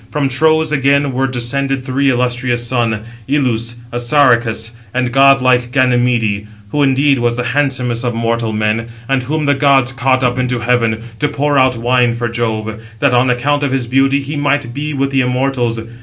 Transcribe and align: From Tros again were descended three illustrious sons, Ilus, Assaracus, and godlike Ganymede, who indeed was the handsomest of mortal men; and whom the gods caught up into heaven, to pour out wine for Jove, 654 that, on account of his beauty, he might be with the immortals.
From 0.09 0.29
Tros 0.29 0.71
again 0.71 1.13
were 1.13 1.27
descended 1.27 1.85
three 1.85 2.09
illustrious 2.09 2.65
sons, 2.67 3.05
Ilus, 3.29 3.75
Assaracus, 3.91 4.71
and 4.95 5.11
godlike 5.11 5.71
Ganymede, 5.71 6.47
who 6.71 6.81
indeed 6.81 7.19
was 7.19 7.37
the 7.37 7.43
handsomest 7.53 8.03
of 8.03 8.15
mortal 8.15 8.51
men; 8.51 8.87
and 9.07 9.21
whom 9.21 9.45
the 9.45 9.53
gods 9.53 9.93
caught 9.93 10.23
up 10.23 10.39
into 10.39 10.57
heaven, 10.61 11.03
to 11.19 11.27
pour 11.27 11.59
out 11.59 11.77
wine 11.77 12.15
for 12.15 12.27
Jove, 12.29 12.65
654 12.65 12.83
that, 12.99 13.13
on 13.13 13.29
account 13.29 13.61
of 13.61 13.71
his 13.71 13.85
beauty, 13.85 14.21
he 14.21 14.35
might 14.35 14.73
be 14.73 14.91
with 14.91 15.11
the 15.11 15.21
immortals. 15.21 15.79